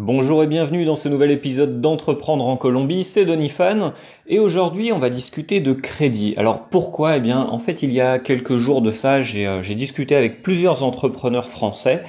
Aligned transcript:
Bonjour 0.00 0.44
et 0.44 0.46
bienvenue 0.46 0.84
dans 0.84 0.94
ce 0.94 1.08
nouvel 1.08 1.32
épisode 1.32 1.80
d'Entreprendre 1.80 2.46
en 2.46 2.56
Colombie, 2.56 3.02
c'est 3.02 3.24
Donifan 3.24 3.94
et 4.28 4.38
aujourd'hui 4.38 4.92
on 4.92 5.00
va 5.00 5.10
discuter 5.10 5.58
de 5.58 5.72
crédit. 5.72 6.34
Alors 6.36 6.68
pourquoi? 6.68 7.16
Eh 7.16 7.20
bien 7.20 7.40
en 7.40 7.58
fait 7.58 7.82
il 7.82 7.92
y 7.92 8.00
a 8.00 8.20
quelques 8.20 8.58
jours 8.58 8.80
de 8.80 8.92
ça 8.92 9.22
j'ai 9.22 9.48
euh, 9.48 9.60
discuté 9.60 10.14
avec 10.14 10.44
plusieurs 10.44 10.84
entrepreneurs 10.84 11.48
français 11.48 12.04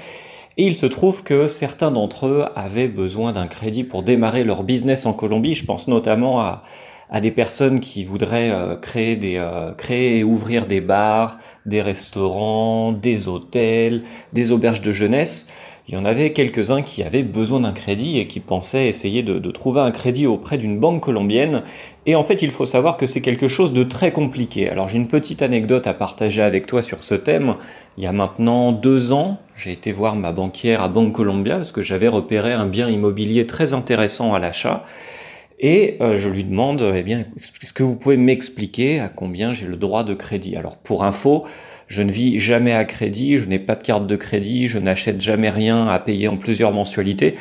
et 0.57 0.67
il 0.67 0.77
se 0.77 0.85
trouve 0.85 1.23
que 1.23 1.47
certains 1.47 1.89
d'entre 1.89 2.27
eux 2.27 2.45
avaient 2.55 2.87
besoin 2.87 3.31
d'un 3.31 3.47
crédit 3.47 3.83
pour 3.83 4.03
démarrer 4.03 4.43
leur 4.43 4.61
business 4.61 5.07
en 5.07 5.13
Colombie. 5.13 5.55
Je 5.55 5.65
pense 5.65 5.87
notamment 5.87 6.41
à, 6.41 6.61
des 7.23 7.31
personnes 7.31 7.79
qui 7.79 8.03
voudraient 8.03 8.51
euh, 8.51 8.75
créer, 8.75 9.17
euh, 9.39 9.73
créer 9.73 10.19
et 10.19 10.23
ouvrir 10.23 10.67
des 10.67 10.79
bars, 10.79 11.39
des 11.65 11.81
restaurants, 11.81 12.91
des 12.91 13.27
hôtels, 13.27 14.03
des 14.31 14.51
auberges 14.51 14.81
de 14.81 14.91
jeunesse 14.91 15.47
il 15.89 15.95
y 15.95 15.97
en 15.97 16.05
avait 16.05 16.33
quelques-uns 16.33 16.83
qui 16.83 17.01
avaient 17.01 17.23
besoin 17.23 17.61
d'un 17.61 17.71
crédit 17.71 18.19
et 18.19 18.27
qui 18.27 18.39
pensaient 18.39 18.87
essayer 18.87 19.23
de, 19.23 19.49
trouver 19.49 19.81
un 19.81 19.89
crédit 19.89 20.27
auprès 20.27 20.59
d'une 20.59 20.79
banque 20.79 21.01
colombienne. 21.01 21.63
Et 22.05 22.15
en 22.15 22.21
fait, 22.21 22.43
il 22.43 22.51
faut 22.51 22.67
savoir 22.67 22.95
que 22.95 23.07
c'est 23.07 23.21
quelque 23.21 23.47
chose 23.47 23.73
de 23.73 23.81
très 23.81 24.11
compliqué. 24.11 24.69
Alors 24.69 24.87
j'ai 24.87 24.97
une 24.97 25.07
petite 25.07 25.41
anecdote 25.41 25.87
à 25.87 25.95
partager 25.95 26.43
avec 26.43 26.67
toi 26.67 26.83
sur 26.83 27.03
ce 27.03 27.15
thème. 27.15 27.55
Il 27.97 28.03
y 28.03 28.07
a 28.07 28.11
maintenant 28.11 28.71
deux 28.71 29.13
ans, 29.13 29.39
j'ai 29.55 29.71
été 29.71 29.91
voir 29.91 30.15
ma 30.15 30.31
banquière 30.31 30.83
à 30.83 30.89
Banque 30.89 31.13
Colombia 31.13 31.55
parce 31.55 31.71
que 31.71 31.81
j'avais 31.81 32.07
repéré 32.07 32.53
un 32.53 32.67
bien 32.67 32.87
immobilier 32.87 33.47
très 33.47 33.73
intéressant 33.73 34.35
à 34.35 34.39
l'achat. 34.39 34.83
Et 35.59 35.97
euh, 35.99 36.17
je 36.17 36.29
lui 36.29 36.45
demande, 36.45 36.93
eh 36.95 37.03
bien, 37.03 37.25
est-ce 37.37 37.73
que 37.73 37.83
vous 37.83 37.95
pouvez 37.95 38.15
m'expliquer 38.15 38.99
à 39.01 39.09
combien 39.09 39.51
j'ai 39.51 39.67
le 39.67 39.75
droit 39.75 40.05
de 40.05 40.13
crédit? 40.13 40.55
Alors 40.55 40.77
pour 40.77 41.03
info, 41.03 41.45
je 41.87 42.01
ne 42.01 42.11
vis 42.11 42.39
jamais 42.39 42.71
à 42.71 42.85
crédit, 42.85 43.37
je 43.37 43.49
n'ai 43.49 43.59
pas 43.59 43.75
de 43.75 43.83
carte 43.83 44.07
de 44.07 44.15
crédit, 44.15 44.69
je 44.69 44.79
n'achète 44.79 45.19
jamais 45.19 45.49
rien 45.49 45.87
à 45.87 45.99
payer 45.99 46.29
en 46.29 46.37
plusieurs 46.37 46.71
mensualités. 46.71 47.35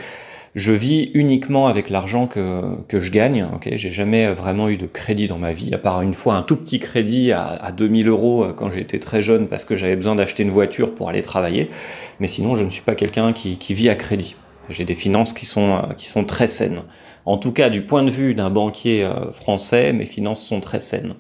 Je 0.57 0.73
vis 0.73 1.11
uniquement 1.15 1.69
avec 1.69 1.91
l'argent 1.91 2.27
que, 2.27 2.79
je 2.91 3.11
gagne. 3.11 3.47
Okay 3.55 3.77
j'ai 3.77 3.91
jamais 3.91 4.33
vraiment 4.33 4.69
eu 4.69 4.77
de 4.77 4.87
crédit 4.87 5.29
dans 5.29 5.39
ma 5.39 5.53
vie, 5.53 5.73
à 5.73 5.79
part 5.79 6.03
une 6.03 6.15
fois 6.15 6.35
un 6.35 6.43
tout 6.43 6.57
petit 6.57 6.81
crédit 6.81 7.31
à, 7.31 7.45
à 7.47 7.71
2000 7.71 8.09
euros 8.09 8.43
euh, 8.43 8.53
quand 8.53 8.71
j'étais 8.71 8.99
très 8.99 9.23
jeune 9.23 9.47
parce 9.47 9.65
que 9.65 9.77
j'avais 9.77 9.95
besoin 9.95 10.17
d'acheter 10.17 10.43
une 10.43 10.51
voiture 10.51 10.95
pour 10.95 11.09
aller 11.09 11.23
travailler. 11.23 11.71
Mais 12.19 12.27
sinon, 12.27 12.57
je 12.57 12.65
ne 12.65 12.71
suis 12.71 12.83
pas 12.83 12.97
quelqu'un 12.97 13.33
qui 13.33 13.75
vit 13.75 13.89
à 13.89 13.95
crédit. 13.95 14.35
J'ai 14.69 14.85
des 14.85 14.95
finances 14.95 15.33
qui 15.33 15.47
sont, 15.47 15.77
euh, 15.77 15.95
qui 15.97 16.09
sont 16.09 16.25
très 16.25 16.47
saines. 16.47 16.83
En 17.25 17.37
tout 17.37 17.53
cas, 17.53 17.71
du 17.71 17.83
point 17.83 18.03
de 18.03 18.11
vue 18.11 18.35
d'un 18.35 18.51
banquier 18.51 19.05
euh, 19.05 19.33
français, 19.33 19.93
mes 19.93 20.05
finances 20.05 20.45
sont 20.45 20.61
très 20.61 20.81
saines. 20.81 21.15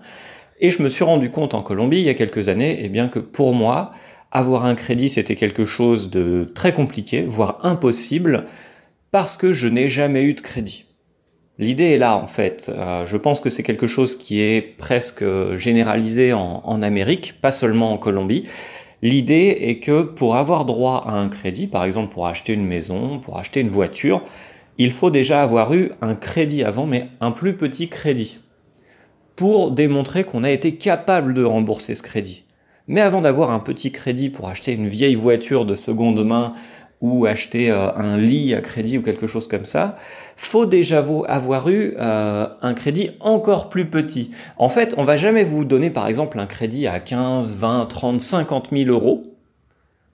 Et 0.61 0.71
je 0.71 0.83
me 0.83 0.89
suis 0.89 1.05
rendu 1.05 1.31
compte 1.31 1.55
en 1.55 1.63
Colombie 1.63 1.99
il 1.99 2.05
y 2.05 2.09
a 2.09 2.15
quelques 2.15 2.49
années, 2.49 2.79
eh 2.81 2.89
bien 2.89 3.09
que 3.09 3.19
pour 3.19 3.55
moi, 3.55 3.93
avoir 4.33 4.67
un 4.67 4.75
crédit, 4.75 5.09
c'était 5.09 5.37
quelque 5.37 5.65
chose 5.65 6.11
de 6.11 6.51
très 6.55 6.73
compliqué, 6.73 7.23
voire 7.23 7.59
impossible, 7.63 8.47
parce 9.11 9.37
que 9.37 9.53
je 9.53 9.69
n'ai 9.69 9.89
jamais 9.89 10.25
eu 10.25 10.35
de 10.35 10.41
crédit. 10.41 10.85
L'idée 11.59 11.93
est 11.93 11.99
là 11.99 12.17
en 12.17 12.27
fait. 12.27 12.71
Euh, 12.73 13.05
je 13.05 13.17
pense 13.17 13.41
que 13.41 13.51
c'est 13.51 13.63
quelque 13.63 13.87
chose 13.87 14.17
qui 14.17 14.41
est 14.41 14.61
presque 14.61 15.25
généralisé 15.57 16.33
en, 16.33 16.63
en 16.65 16.83
Amérique, 16.83 17.35
pas 17.41 17.53
seulement 17.53 17.93
en 17.93 17.99
Colombie. 17.99 18.45
L'idée 19.03 19.57
est 19.61 19.79
que 19.79 20.03
pour 20.03 20.37
avoir 20.37 20.65
droit 20.65 21.05
à 21.07 21.13
un 21.13 21.29
crédit, 21.29 21.67
par 21.67 21.85
exemple 21.85 22.13
pour 22.13 22.27
acheter 22.27 22.53
une 22.53 22.67
maison, 22.67 23.21
pour 23.21 23.39
acheter 23.39 23.61
une 23.61 23.69
voiture, 23.69 24.23
il 24.77 24.93
faut 24.93 25.11
déjà 25.11 25.43
avoir 25.43 25.75
eu 25.75 25.91
un 26.01 26.15
crédit 26.15 26.65
avant, 26.65 26.87
mais 26.87 27.09
un 27.21 27.31
plus 27.31 27.57
petit 27.57 27.89
crédit 27.89 28.39
pour 29.37 29.71
démontrer 29.71 30.25
qu'on 30.25 30.43
a 30.43 30.51
été 30.51 30.75
capable 30.75 31.33
de 31.33 31.45
rembourser 31.45 31.95
ce 31.95 32.03
crédit. 32.03 32.45
Mais 32.89 33.01
avant 33.01 33.21
d'avoir 33.21 33.51
un 33.51 33.61
petit 33.61 33.93
crédit 33.93 34.31
pour 34.31 34.49
acheter 34.49 34.73
une 34.73 34.89
vieille 34.89 35.15
voiture 35.15 35.65
de 35.65 35.77
seconde 35.77 36.25
main 36.25 36.55
ou 37.01 37.27
acheter 37.27 37.71
euh, 37.71 37.93
un 37.95 38.17
lit 38.17 38.55
à 38.55 38.61
crédit 38.61 38.99
ou 38.99 39.03
quelque 39.03 39.27
chose 39.27 39.47
comme 39.47 39.65
ça, 39.65 39.97
faut 40.37 40.67
déjà 40.67 41.05
avoir 41.27 41.69
eu 41.69 41.95
euh, 41.99 42.47
un 42.63 42.75
crédit 42.75 43.11
encore 43.21 43.69
plus 43.69 43.87
petit. 43.87 44.31
En 44.57 44.69
fait, 44.69 44.95
on 44.97 45.05
va 45.05 45.17
jamais 45.17 45.45
vous 45.45 45.65
donner 45.65 45.91
par 45.91 46.09
exemple 46.09 46.39
un 46.39 46.47
crédit 46.47 46.87
à 46.87 46.99
15, 46.99 47.55
20, 47.55 47.87
30, 47.87 48.21
50 48.21 48.71
000 48.73 48.91
euros 48.91 49.25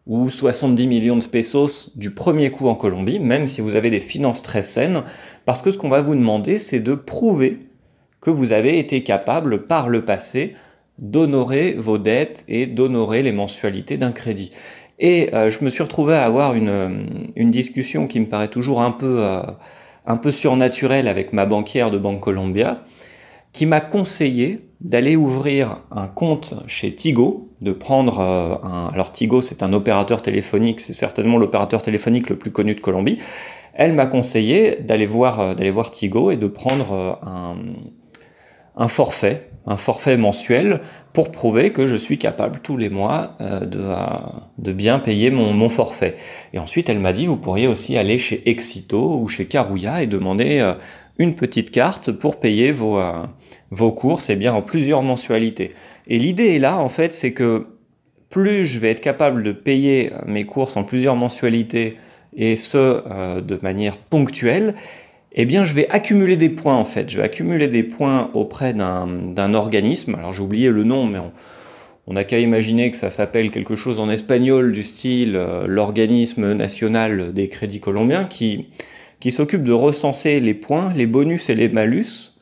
ou 0.06 0.28
70 0.28 0.86
millions 0.86 1.16
de 1.16 1.24
pesos 1.24 1.96
du 1.96 2.10
premier 2.10 2.50
coup 2.50 2.68
en 2.68 2.74
Colombie, 2.74 3.18
même 3.18 3.46
si 3.46 3.62
vous 3.62 3.74
avez 3.74 3.88
des 3.88 4.00
finances 4.00 4.42
très 4.42 4.62
saines, 4.62 5.02
parce 5.46 5.62
que 5.62 5.70
ce 5.70 5.78
qu'on 5.78 5.88
va 5.88 6.02
vous 6.02 6.14
demander, 6.14 6.58
c'est 6.58 6.80
de 6.80 6.94
prouver 6.94 7.60
que 8.20 8.30
vous 8.30 8.52
avez 8.52 8.78
été 8.78 9.02
capable 9.02 9.66
par 9.66 9.88
le 9.88 10.04
passé 10.04 10.56
d'honorer 10.98 11.72
vos 11.72 11.98
dettes 11.98 12.44
et 12.48 12.66
d'honorer 12.66 13.22
les 13.22 13.32
mensualités 13.32 13.96
d'un 13.96 14.12
crédit. 14.12 14.50
Et 14.98 15.34
euh, 15.34 15.50
je 15.50 15.64
me 15.64 15.70
suis 15.70 15.82
retrouvé 15.82 16.14
à 16.14 16.24
avoir 16.24 16.54
une, 16.54 16.68
euh, 16.68 16.88
une, 17.34 17.50
discussion 17.50 18.06
qui 18.06 18.20
me 18.20 18.26
paraît 18.26 18.48
toujours 18.48 18.80
un 18.80 18.92
peu, 18.92 19.16
euh, 19.20 19.42
un 20.06 20.16
peu 20.16 20.30
surnaturelle 20.30 21.08
avec 21.08 21.32
ma 21.32 21.46
banquière 21.46 21.90
de 21.90 21.98
Banque 21.98 22.20
Colombia, 22.20 22.82
qui 23.52 23.66
m'a 23.66 23.80
conseillé 23.80 24.60
d'aller 24.80 25.16
ouvrir 25.16 25.78
un 25.90 26.06
compte 26.06 26.54
chez 26.66 26.94
Tigo, 26.94 27.50
de 27.60 27.72
prendre 27.72 28.20
un... 28.20 28.90
Alors 28.92 29.12
Tigo, 29.12 29.40
c'est 29.40 29.62
un 29.62 29.72
opérateur 29.72 30.22
téléphonique, 30.22 30.80
c'est 30.80 30.92
certainement 30.92 31.38
l'opérateur 31.38 31.80
téléphonique 31.80 32.28
le 32.28 32.36
plus 32.36 32.50
connu 32.50 32.74
de 32.74 32.80
Colombie. 32.80 33.18
Elle 33.72 33.94
m'a 33.94 34.06
conseillé 34.06 34.76
d'aller 34.80 35.06
voir, 35.06 35.54
d'aller 35.56 35.70
voir 35.70 35.90
Tigo 35.90 36.30
et 36.30 36.36
de 36.36 36.46
prendre 36.46 37.18
un 37.22 37.56
un 38.76 38.88
forfait, 38.88 39.50
un 39.66 39.76
forfait 39.76 40.16
mensuel 40.16 40.80
pour 41.12 41.30
prouver 41.30 41.70
que 41.70 41.86
je 41.86 41.96
suis 41.96 42.18
capable 42.18 42.60
tous 42.60 42.76
les 42.76 42.88
mois 42.88 43.36
euh, 43.40 43.60
de, 43.60 43.80
euh, 43.80 43.96
de, 44.58 44.72
bien 44.72 44.98
payer 44.98 45.30
mon, 45.30 45.68
forfait. 45.68 46.16
Et 46.52 46.58
ensuite, 46.58 46.88
elle 46.88 46.98
m'a 46.98 47.12
dit, 47.12 47.26
vous 47.26 47.36
pourriez 47.36 47.66
aussi 47.66 47.96
aller 47.96 48.18
chez 48.18 48.48
Exito 48.48 49.18
ou 49.20 49.28
chez 49.28 49.46
Carouya 49.46 50.02
et 50.02 50.06
demander 50.06 50.58
euh, 50.60 50.74
une 51.18 51.36
petite 51.36 51.70
carte 51.70 52.10
pour 52.10 52.40
payer 52.40 52.72
vos, 52.72 53.00
vos 53.70 53.92
courses 53.92 54.30
et 54.30 54.36
bien 54.36 54.52
en 54.52 54.62
plusieurs 54.62 55.02
mensualités. 55.02 55.72
Et 56.08 56.18
l'idée 56.18 56.56
est 56.56 56.58
là, 56.58 56.78
en 56.78 56.88
fait, 56.88 57.14
c'est 57.14 57.32
que 57.32 57.68
plus 58.30 58.66
je 58.66 58.80
vais 58.80 58.90
être 58.90 59.00
capable 59.00 59.44
de 59.44 59.52
payer 59.52 60.10
mes 60.26 60.44
courses 60.44 60.76
en 60.76 60.82
plusieurs 60.82 61.14
mensualités 61.14 61.98
et 62.36 62.56
ce 62.56 63.40
de 63.40 63.58
manière 63.62 63.96
ponctuelle, 63.96 64.74
eh 65.34 65.44
bien, 65.46 65.64
je 65.64 65.74
vais 65.74 65.88
accumuler 65.90 66.36
des 66.36 66.48
points 66.48 66.76
en 66.76 66.84
fait. 66.84 67.10
Je 67.10 67.16
vais 67.18 67.24
accumuler 67.24 67.66
des 67.66 67.82
points 67.82 68.30
auprès 68.34 68.72
d'un 68.72 69.54
organisme. 69.54 70.14
Alors, 70.14 70.32
j'ai 70.32 70.42
oublié 70.42 70.70
le 70.70 70.84
nom, 70.84 71.06
mais 71.06 71.18
on 72.06 72.12
n'a 72.12 72.24
qu'à 72.24 72.38
imaginer 72.38 72.90
que 72.90 72.96
ça 72.96 73.10
s'appelle 73.10 73.50
quelque 73.50 73.74
chose 73.74 73.98
en 73.98 74.10
espagnol 74.10 74.72
du 74.72 74.84
style 74.84 75.36
euh, 75.36 75.66
l'organisme 75.66 76.52
national 76.52 77.32
des 77.32 77.48
crédits 77.48 77.80
colombiens 77.80 78.24
qui, 78.24 78.68
qui 79.20 79.32
s'occupe 79.32 79.62
de 79.62 79.72
recenser 79.72 80.38
les 80.38 80.54
points, 80.54 80.92
les 80.94 81.06
bonus 81.06 81.48
et 81.48 81.54
les 81.54 81.68
malus, 81.70 82.32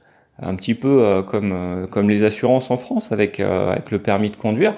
un 0.40 0.56
petit 0.56 0.74
peu 0.74 1.02
euh, 1.02 1.22
comme, 1.22 1.52
euh, 1.54 1.86
comme 1.86 2.10
les 2.10 2.24
assurances 2.24 2.70
en 2.72 2.76
France 2.76 3.12
avec, 3.12 3.38
avec 3.40 3.90
le 3.92 4.00
permis 4.00 4.30
de 4.30 4.36
conduire, 4.36 4.74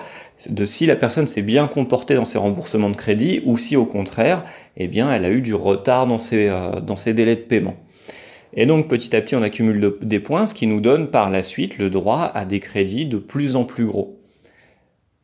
de 0.49 0.65
si 0.67 0.87
la 0.87 0.97
personne 0.97 1.27
s'est 1.27 1.43
bien 1.43 1.67
comportée 1.67 2.15
dans 2.15 2.27
ses 2.27 2.39
remboursements 2.39 2.91
de 2.91 2.97
crédit 2.97 3.43
ou 3.47 3.57
si 3.57 3.77
au 3.77 3.87
contraire, 3.87 4.45
eh 4.77 4.87
bien, 4.87 5.13
elle 5.13 5.25
a 5.25 5.31
eu 5.31 5.41
du 5.41 5.55
retard 5.55 6.07
dans 6.07 6.19
ses, 6.19 6.53
dans 6.83 6.97
ses 6.97 7.15
délais 7.15 7.37
de 7.37 7.41
paiement. 7.41 7.77
Et 8.57 8.67
donc 8.67 8.89
petit 8.89 9.15
à 9.17 9.21
petit, 9.21 9.35
on 9.35 9.43
accumule 9.43 9.95
des 10.01 10.21
points, 10.21 10.47
ce 10.47 10.55
qui 10.55 10.67
nous 10.67 10.81
donne 10.81 11.09
par 11.09 11.31
la 11.31 11.43
suite 11.43 11.79
le 11.79 11.91
droit 11.91 12.31
à 12.35 12.45
des 12.45 12.61
crédits 12.61 13.07
de 13.07 13.19
plus 13.19 13.57
en 13.57 13.65
plus 13.65 13.85
gros. 13.85 14.19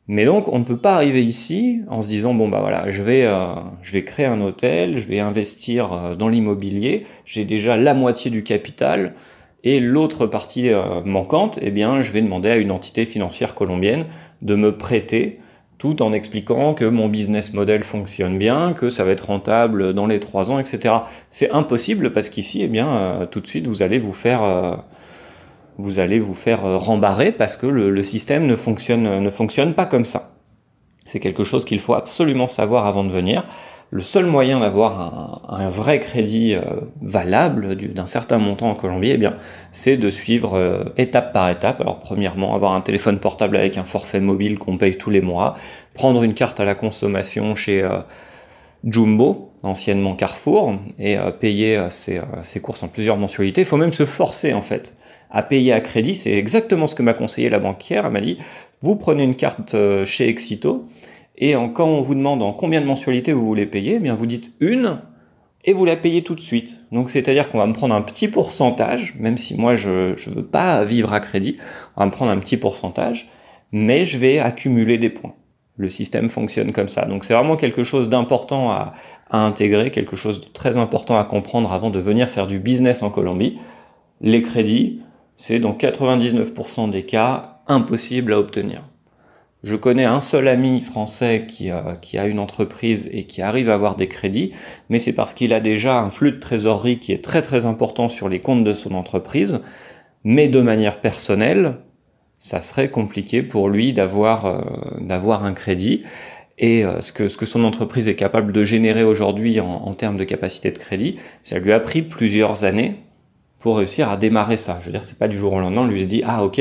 Mais 0.08 0.24
donc, 0.24 0.48
on 0.48 0.58
ne 0.58 0.64
peut 0.64 0.76
pas 0.76 0.96
arriver 0.96 1.24
ici 1.24 1.82
en 1.88 2.02
se 2.02 2.08
disant 2.08 2.34
bon 2.34 2.48
bah 2.48 2.58
voilà, 2.60 2.90
je 2.90 3.00
vais, 3.00 3.22
euh, 3.26 4.00
créer 4.02 4.26
un 4.26 4.40
hôtel, 4.40 4.98
je 4.98 5.06
vais 5.06 5.20
investir 5.20 5.92
euh, 5.92 6.14
dans 6.16 6.26
l'immobilier, 6.28 7.06
j'ai 7.24 7.44
déjà 7.44 7.76
la 7.76 7.94
moitié 7.94 8.28
du 8.28 8.42
capital 8.42 9.14
et 9.62 9.78
l'autre 9.78 10.26
partie 10.26 10.70
euh, 10.70 11.00
manquante, 11.04 11.60
eh 11.62 11.70
bien, 11.70 12.02
je 12.02 12.10
vais 12.10 12.22
demander 12.22 12.48
à 12.48 12.56
une 12.56 12.72
entité 12.72 13.06
financière 13.06 13.54
colombienne 13.54 14.06
de 14.42 14.56
me 14.56 14.76
prêter 14.76 15.38
tout 15.80 16.02
en 16.02 16.12
expliquant 16.12 16.74
que 16.74 16.84
mon 16.84 17.08
business 17.08 17.54
model 17.54 17.82
fonctionne 17.82 18.36
bien, 18.36 18.74
que 18.74 18.90
ça 18.90 19.02
va 19.02 19.12
être 19.12 19.28
rentable 19.28 19.94
dans 19.94 20.06
les 20.06 20.20
trois 20.20 20.52
ans, 20.52 20.58
etc. 20.58 20.94
C'est 21.30 21.50
impossible 21.52 22.12
parce 22.12 22.28
qu'ici, 22.28 22.60
eh 22.62 22.68
bien, 22.68 22.88
euh, 22.88 23.26
tout 23.26 23.40
de 23.40 23.46
suite, 23.46 23.66
vous 23.66 23.82
allez 23.82 23.98
vous 23.98 24.12
faire, 24.12 24.42
euh, 24.42 24.76
vous 25.78 25.98
allez 25.98 26.20
vous 26.20 26.34
faire 26.34 26.66
euh, 26.66 26.76
rembarrer 26.76 27.32
parce 27.32 27.56
que 27.56 27.66
le, 27.66 28.02
système 28.02 28.44
ne 28.44 28.56
fonctionne, 28.56 29.20
ne 29.20 29.30
fonctionne 29.30 29.72
pas 29.72 29.86
comme 29.86 30.04
ça. 30.04 30.34
C'est 31.06 31.18
quelque 31.18 31.44
chose 31.44 31.64
qu'il 31.64 31.80
faut 31.80 31.94
absolument 31.94 32.46
savoir 32.46 32.86
avant 32.86 33.02
de 33.02 33.10
venir 33.10 33.46
le 33.92 34.02
seul 34.02 34.26
moyen 34.26 34.60
d'avoir 34.60 35.42
un, 35.48 35.68
vrai 35.68 35.98
crédit 35.98 36.54
euh, 36.54 36.62
valable 37.02 37.74
d'un 37.74 38.06
certain 38.06 38.38
montant 38.38 38.70
en 38.70 38.74
Colombie, 38.76 39.10
eh 39.10 39.16
bien, 39.16 39.36
c'est 39.72 39.96
de 39.96 40.10
suivre 40.10 40.54
euh, 40.56 40.84
étape 40.96 41.32
par 41.32 41.50
étape. 41.50 41.80
Alors, 41.80 41.98
premièrement, 41.98 42.54
avoir 42.54 42.74
un 42.74 42.82
téléphone 42.82 43.18
portable 43.18 43.56
avec 43.56 43.78
un 43.78 43.84
forfait 43.84 44.20
mobile 44.20 44.60
qu'on 44.60 44.76
paye 44.76 44.96
tous 44.96 45.10
les 45.10 45.20
mois, 45.20 45.56
prendre 45.94 46.22
une 46.22 46.34
carte 46.34 46.60
à 46.60 46.64
la 46.64 46.76
consommation 46.76 47.56
chez 47.56 47.82
euh, 47.82 47.98
Jumbo, 48.84 49.50
anciennement 49.64 50.14
Carrefour, 50.14 50.76
et 51.00 51.18
payer 51.40 51.78
ses, 51.90 52.20
ses, 52.42 52.60
courses 52.60 52.82
en 52.82 52.88
plusieurs 52.88 53.18
mensualités. 53.18 53.60
Il 53.60 53.66
faut 53.66 53.76
même 53.76 53.92
se 53.92 54.06
forcer, 54.06 54.54
en 54.54 54.62
fait, 54.62 54.96
à 55.30 55.42
payer 55.42 55.72
à 55.74 55.80
crédit. 55.80 56.14
C'est 56.14 56.32
exactement 56.32 56.86
ce 56.86 56.94
que 56.94 57.02
m'a 57.02 57.12
conseillé 57.12 57.50
la 57.50 57.58
banquière. 57.58 58.06
Elle 58.06 58.12
m'a 58.12 58.22
dit, 58.22 58.38
vous 58.80 58.96
prenez 58.96 59.24
une 59.24 59.34
carte 59.34 59.76
chez 60.04 60.28
Exito, 60.28 60.86
et 61.40 61.54
quand 61.74 61.86
on 61.86 62.00
vous 62.00 62.14
demande 62.14 62.42
en 62.42 62.52
combien 62.52 62.80
de 62.82 62.86
mensualités 62.86 63.32
vous 63.32 63.46
voulez 63.46 63.66
payer, 63.66 63.94
eh 63.96 63.98
bien 63.98 64.14
vous 64.14 64.26
dites 64.26 64.52
une, 64.60 65.00
et 65.64 65.72
vous 65.72 65.84
la 65.84 65.96
payez 65.96 66.22
tout 66.22 66.34
de 66.34 66.40
suite. 66.40 66.80
Donc 66.92 67.10
c'est-à-dire 67.10 67.48
qu'on 67.48 67.58
va 67.58 67.66
me 67.66 67.72
prendre 67.72 67.94
un 67.94 68.02
petit 68.02 68.28
pourcentage, 68.28 69.14
même 69.18 69.38
si 69.38 69.58
moi 69.58 69.74
je 69.74 70.10
ne 70.10 70.34
veux 70.34 70.44
pas 70.44 70.84
vivre 70.84 71.12
à 71.12 71.20
crédit, 71.20 71.56
on 71.96 72.00
va 72.00 72.06
me 72.06 72.10
prendre 72.10 72.30
un 72.30 72.38
petit 72.38 72.56
pourcentage, 72.56 73.30
mais 73.72 74.04
je 74.04 74.18
vais 74.18 74.38
accumuler 74.38 74.98
des 74.98 75.10
points. 75.10 75.34
Le 75.76 75.88
système 75.88 76.28
fonctionne 76.28 76.72
comme 76.72 76.88
ça. 76.88 77.06
Donc 77.06 77.24
c'est 77.24 77.32
vraiment 77.32 77.56
quelque 77.56 77.84
chose 77.84 78.10
d'important 78.10 78.70
à, 78.70 78.92
à 79.30 79.38
intégrer, 79.38 79.90
quelque 79.90 80.16
chose 80.16 80.42
de 80.42 80.52
très 80.52 80.76
important 80.76 81.18
à 81.18 81.24
comprendre 81.24 81.72
avant 81.72 81.88
de 81.88 81.98
venir 81.98 82.28
faire 82.28 82.46
du 82.46 82.58
business 82.58 83.02
en 83.02 83.08
Colombie. 83.08 83.58
Les 84.20 84.42
crédits, 84.42 85.00
c'est 85.36 85.58
dans 85.58 85.72
99% 85.72 86.90
des 86.90 87.04
cas 87.04 87.60
impossible 87.66 88.34
à 88.34 88.38
obtenir. 88.38 88.82
Je 89.62 89.76
connais 89.76 90.04
un 90.04 90.20
seul 90.20 90.48
ami 90.48 90.80
français 90.80 91.46
qui 91.46 91.70
a, 91.70 92.26
une 92.26 92.38
entreprise 92.38 93.10
et 93.12 93.24
qui 93.24 93.42
arrive 93.42 93.68
à 93.68 93.74
avoir 93.74 93.94
des 93.94 94.08
crédits, 94.08 94.52
mais 94.88 94.98
c'est 94.98 95.12
parce 95.12 95.34
qu'il 95.34 95.52
a 95.52 95.60
déjà 95.60 95.98
un 95.98 96.08
flux 96.08 96.32
de 96.32 96.38
trésorerie 96.38 96.98
qui 96.98 97.12
est 97.12 97.22
très 97.22 97.42
très 97.42 97.66
important 97.66 98.08
sur 98.08 98.30
les 98.30 98.40
comptes 98.40 98.64
de 98.64 98.72
son 98.72 98.94
entreprise, 98.94 99.60
mais 100.24 100.48
de 100.48 100.62
manière 100.62 101.02
personnelle, 101.02 101.76
ça 102.38 102.62
serait 102.62 102.88
compliqué 102.88 103.42
pour 103.42 103.68
lui 103.68 103.92
d'avoir 103.92 104.46
euh, 104.46 105.44
un 105.44 105.52
crédit. 105.52 106.04
Et 106.56 106.82
euh, 106.84 107.02
ce, 107.02 107.12
que, 107.12 107.28
son 107.28 107.64
entreprise 107.64 108.08
est 108.08 108.16
capable 108.16 108.52
de 108.52 108.64
générer 108.64 109.04
aujourd'hui 109.04 109.60
en, 109.60 109.66
en 109.66 109.92
termes 109.92 110.16
de 110.16 110.24
capacité 110.24 110.70
de 110.70 110.78
crédit, 110.78 111.18
ça 111.42 111.58
lui 111.58 111.72
a 111.72 111.80
pris 111.80 112.00
plusieurs 112.00 112.64
années 112.64 112.96
pour 113.58 113.76
réussir 113.76 114.08
à 114.08 114.16
démarrer 114.16 114.56
ça. 114.56 114.78
Je 114.80 114.86
veux 114.86 114.92
dire, 114.92 115.04
c'est 115.04 115.18
pas 115.18 115.28
du 115.28 115.36
jour 115.36 115.52
au 115.52 115.60
lendemain, 115.60 115.82
on 115.82 115.86
lui 115.86 116.00
a 116.00 116.06
dit, 116.06 116.22
ah 116.24 116.44
ok, 116.44 116.60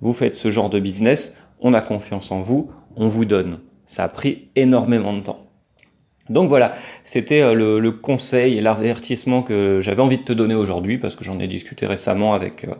vous 0.00 0.12
faites 0.12 0.34
ce 0.34 0.50
genre 0.50 0.68
de 0.68 0.80
business, 0.80 1.43
on 1.60 1.74
a 1.74 1.80
confiance 1.80 2.30
en 2.30 2.40
vous, 2.40 2.70
on 2.96 3.08
vous 3.08 3.24
donne. 3.24 3.60
Ça 3.86 4.04
a 4.04 4.08
pris 4.08 4.48
énormément 4.56 5.12
de 5.12 5.20
temps. 5.20 5.44
Donc 6.30 6.48
voilà, 6.48 6.72
c'était 7.04 7.42
euh, 7.42 7.78
le, 7.78 7.90
conseil 7.92 8.56
et 8.56 8.62
l'avertissement 8.62 9.42
que 9.42 9.80
j'avais 9.82 10.00
envie 10.00 10.16
de 10.16 10.22
te 10.22 10.32
donner 10.32 10.54
aujourd'hui 10.54 10.96
parce 10.96 11.16
que 11.16 11.24
j'en 11.24 11.38
ai 11.38 11.46
discuté 11.46 11.84
récemment 11.86 12.32
avec, 12.32 12.64
euh, 12.64 12.72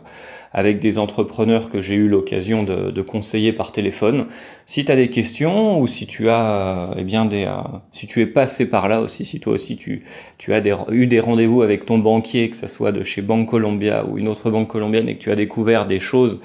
avec 0.51 0.79
des 0.79 0.97
entrepreneurs 0.97 1.69
que 1.69 1.79
j'ai 1.79 1.93
eu 1.93 2.07
l'occasion 2.07 2.63
de, 2.63 3.01
conseiller 3.03 3.53
par 3.53 3.71
téléphone. 3.71 4.25
Si 4.65 4.83
tu 4.83 4.91
as 4.91 4.95
des 4.95 5.11
questions 5.11 5.79
ou 5.79 5.85
si 5.85 6.07
tu 6.07 6.27
as 6.27 6.89
euh, 6.89 6.95
eh 6.97 7.03
bien 7.03 7.25
des 7.25 7.47
si 7.91 8.07
tu 8.07 8.19
es 8.21 8.25
passé 8.25 8.67
par 8.67 8.87
là 8.87 8.99
aussi, 8.99 9.23
si 9.25 9.39
toi 9.39 9.53
aussi 9.53 9.77
tu, 9.77 10.05
tu 10.39 10.51
as 10.51 10.63
eu 10.89 11.05
des 11.05 11.19
rendez-vous 11.19 11.61
avec 11.61 11.85
ton 11.85 11.99
banquier, 11.99 12.49
que 12.49 12.57
ce 12.57 12.67
soit 12.67 12.91
de 12.91 13.03
chez 13.03 13.21
Banque 13.21 13.47
Colombia 13.47 14.05
ou 14.05 14.17
une 14.17 14.27
autre 14.27 14.49
banque 14.49 14.69
colombienne 14.69 15.07
et 15.07 15.17
que 15.17 15.21
tu 15.21 15.31
as 15.31 15.35
découvert 15.35 15.85
des 15.85 15.99
choses 15.99 16.41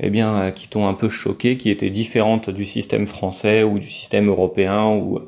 eh 0.00 0.10
bien, 0.10 0.50
qui 0.50 0.68
t'ont 0.68 0.86
un 0.86 0.94
peu 0.94 1.08
choqué, 1.08 1.56
qui 1.56 1.70
étaient 1.70 1.90
différentes 1.90 2.50
du 2.50 2.64
système 2.64 3.06
français 3.06 3.62
ou 3.62 3.78
du 3.78 3.90
système 3.90 4.28
européen 4.28 4.88
ou 4.88 5.20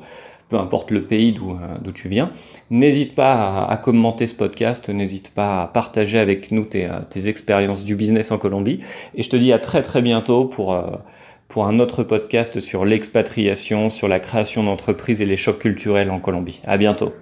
peu 0.48 0.56
importe 0.58 0.90
le 0.90 1.02
pays 1.02 1.32
d'où 1.32 1.52
euh, 1.52 1.92
tu 1.94 2.08
viens. 2.08 2.30
N'hésite 2.70 3.14
pas 3.14 3.66
à, 3.66 3.76
commenter 3.76 4.26
ce 4.26 4.34
podcast, 4.34 4.88
n'hésite 4.88 5.30
pas 5.30 5.62
à 5.62 5.66
partager 5.66 6.18
avec 6.18 6.52
nous 6.52 6.64
tes, 6.64 6.86
euh, 6.86 7.00
expériences 7.26 7.84
du 7.84 7.96
business 7.96 8.30
en 8.30 8.38
Colombie. 8.38 8.80
Et 9.14 9.22
je 9.22 9.30
te 9.30 9.36
dis 9.36 9.52
à 9.52 9.58
très 9.58 9.82
très 9.82 10.02
bientôt 10.02 10.44
pour, 10.44 10.74
euh, 10.74 10.82
pour 11.48 11.66
un 11.66 11.78
autre 11.78 12.04
podcast 12.04 12.60
sur 12.60 12.84
l'expatriation, 12.84 13.90
sur 13.90 14.08
la 14.08 14.20
création 14.20 14.62
d'entreprises 14.62 15.20
et 15.20 15.26
les 15.26 15.36
chocs 15.36 15.58
culturels 15.58 16.10
en 16.10 16.20
Colombie. 16.20 16.60
À 16.64 16.76
bientôt. 16.76 17.12